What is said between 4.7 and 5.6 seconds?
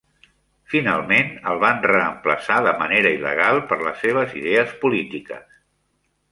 polítiques.